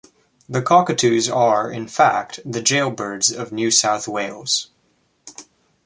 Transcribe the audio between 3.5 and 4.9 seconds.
New South Wales.